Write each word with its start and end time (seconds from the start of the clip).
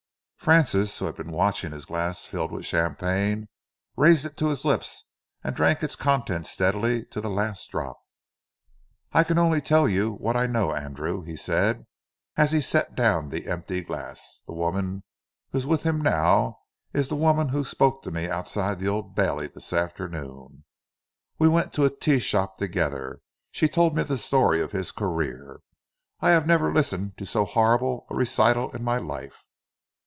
Francis, 0.43 0.97
who 0.97 1.05
had 1.05 1.13
been 1.15 1.31
watching 1.31 1.71
his 1.71 1.85
glass 1.85 2.25
filled 2.25 2.51
with 2.51 2.65
champagne, 2.65 3.47
raised 3.95 4.25
it 4.25 4.35
to 4.37 4.47
his 4.47 4.65
lips 4.65 5.05
and 5.43 5.55
drank 5.55 5.83
its 5.83 5.95
contents 5.95 6.49
steadily 6.49 7.05
to 7.05 7.21
the 7.21 7.29
last 7.29 7.69
drop. 7.69 7.99
"I 9.13 9.23
can 9.23 9.37
only 9.37 9.61
tell 9.61 9.87
you 9.87 10.13
what 10.13 10.35
I 10.35 10.47
know, 10.47 10.73
Andrew," 10.73 11.21
he 11.21 11.35
said, 11.35 11.85
as 12.37 12.51
he 12.51 12.59
set 12.59 12.95
down 12.95 13.29
the 13.29 13.45
empty 13.47 13.83
glass. 13.83 14.41
"The 14.47 14.53
woman 14.53 15.03
who 15.51 15.59
is 15.59 15.67
with 15.67 15.83
him 15.83 16.01
now 16.01 16.57
is 16.91 17.07
the 17.09 17.15
woman 17.15 17.49
who 17.49 17.63
spoke 17.63 18.01
to 18.01 18.09
me 18.11 18.27
outside 18.27 18.79
the 18.79 18.87
Old 18.87 19.13
Bailey 19.13 19.45
this 19.45 19.71
afternoon. 19.71 20.63
We 21.37 21.49
went 21.49 21.71
to 21.73 21.85
a 21.85 21.95
tea 21.95 22.17
shop 22.17 22.57
together. 22.57 23.19
She 23.51 23.67
told 23.69 23.95
me 23.95 24.01
the 24.01 24.17
story 24.17 24.59
of 24.59 24.71
his 24.71 24.91
career. 24.91 25.59
I 26.19 26.31
have 26.31 26.47
never 26.47 26.73
listened 26.73 27.15
to 27.19 27.27
so 27.27 27.45
horrible 27.45 28.07
a 28.09 28.15
recital 28.15 28.75
in 28.75 28.83
my 28.83 28.97
life." 28.97 29.43